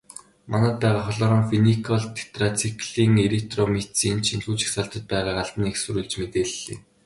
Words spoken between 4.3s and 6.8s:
энэхүү жагсаалтад байгааг албаны эх сурвалж мэдээллээ.